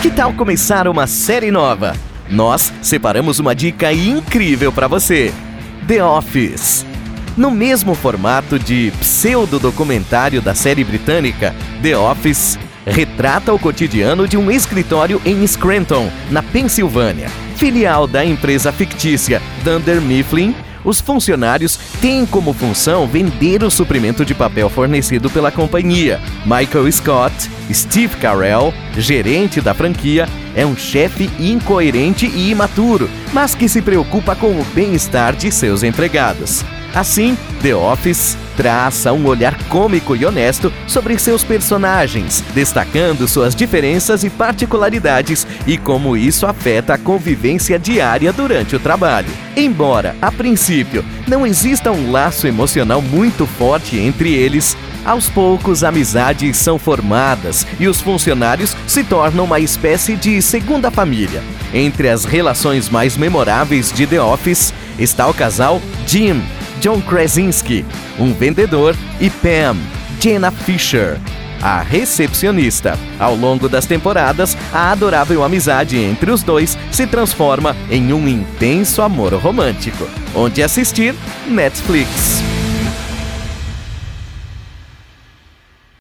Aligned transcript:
Que 0.00 0.12
tal 0.12 0.32
começar 0.32 0.86
uma 0.86 1.08
série 1.08 1.50
nova? 1.50 1.92
Nós 2.30 2.72
separamos 2.80 3.40
uma 3.40 3.52
dica 3.52 3.92
incrível 3.92 4.72
para 4.72 4.86
você: 4.86 5.34
The 5.88 6.04
Office. 6.04 6.86
No 7.36 7.50
mesmo 7.50 7.96
formato 7.96 8.60
de 8.60 8.92
pseudo-documentário 9.00 10.40
da 10.40 10.54
série 10.54 10.84
britânica, 10.84 11.52
The 11.82 11.98
Office 11.98 12.56
retrata 12.86 13.52
o 13.52 13.58
cotidiano 13.58 14.28
de 14.28 14.36
um 14.36 14.52
escritório 14.52 15.20
em 15.24 15.44
Scranton, 15.44 16.08
na 16.30 16.44
Pensilvânia. 16.44 17.28
Filial 17.56 18.06
da 18.06 18.24
empresa 18.24 18.70
fictícia 18.70 19.42
Dunder 19.64 20.00
Mifflin, 20.00 20.54
os 20.84 21.00
funcionários 21.00 21.76
têm 22.00 22.24
como 22.24 22.52
função 22.52 23.06
vender 23.06 23.62
o 23.62 23.70
suprimento 23.70 24.24
de 24.24 24.34
papel 24.34 24.68
fornecido 24.68 25.28
pela 25.30 25.50
companhia. 25.50 26.20
Michael 26.44 26.90
Scott, 26.92 27.50
Steve 27.72 28.16
Carell, 28.16 28.72
gerente 28.96 29.60
da 29.60 29.74
franquia, 29.74 30.28
é 30.54 30.64
um 30.64 30.76
chefe 30.76 31.30
incoerente 31.38 32.26
e 32.26 32.50
imaturo, 32.50 33.08
mas 33.32 33.54
que 33.54 33.68
se 33.68 33.82
preocupa 33.82 34.34
com 34.34 34.58
o 34.58 34.64
bem-estar 34.74 35.34
de 35.34 35.52
seus 35.52 35.82
empregados. 35.82 36.64
Assim, 36.94 37.36
The 37.62 37.74
Office 37.74 38.36
traça 38.56 39.12
um 39.12 39.26
olhar 39.26 39.56
cômico 39.68 40.16
e 40.16 40.24
honesto 40.24 40.72
sobre 40.86 41.16
seus 41.18 41.44
personagens, 41.44 42.42
destacando 42.52 43.28
suas 43.28 43.54
diferenças 43.54 44.24
e 44.24 44.30
particularidades 44.30 45.46
e 45.64 45.78
como 45.78 46.16
isso 46.16 46.44
afeta 46.44 46.94
a 46.94 46.98
convivência 46.98 47.78
diária 47.78 48.32
durante 48.32 48.74
o 48.74 48.80
trabalho. 48.80 49.28
Embora, 49.56 50.16
a 50.20 50.32
princípio, 50.32 51.04
não 51.28 51.46
exista 51.46 51.92
um 51.92 52.10
laço 52.10 52.48
emocional 52.48 53.00
muito 53.00 53.46
forte 53.46 53.96
entre 53.96 54.32
eles, 54.32 54.76
aos 55.04 55.30
poucos, 55.30 55.84
amizades 55.84 56.56
são 56.56 56.78
formadas 56.78 57.66
e 57.78 57.86
os 57.86 58.00
funcionários 58.00 58.76
se 58.86 59.02
tornam 59.04 59.44
uma 59.44 59.60
espécie 59.60 60.16
de 60.16 60.42
segunda 60.42 60.90
família. 60.90 61.42
Entre 61.72 62.08
as 62.08 62.24
relações 62.24 62.90
mais 62.90 63.16
memoráveis 63.16 63.92
de 63.92 64.06
The 64.06 64.20
Office 64.20 64.74
está 64.98 65.26
o 65.26 65.32
casal 65.32 65.80
Jim, 66.06 66.42
John 66.80 67.00
Krasinski, 67.00 67.84
um 68.18 68.32
vendedor, 68.32 68.94
e 69.20 69.30
Pam, 69.30 69.76
Jenna 70.20 70.50
Fisher, 70.50 71.18
a 71.60 71.80
recepcionista. 71.80 72.98
Ao 73.18 73.34
longo 73.34 73.68
das 73.68 73.86
temporadas, 73.86 74.56
a 74.72 74.92
adorável 74.92 75.42
amizade 75.42 75.96
entre 75.96 76.30
os 76.30 76.42
dois 76.42 76.78
se 76.90 77.06
transforma 77.06 77.76
em 77.90 78.12
um 78.12 78.28
intenso 78.28 79.02
amor 79.02 79.34
romântico. 79.34 80.08
Onde 80.34 80.62
assistir? 80.62 81.14
Netflix. 81.46 82.47